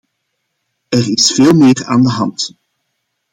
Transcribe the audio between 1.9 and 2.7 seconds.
de hand.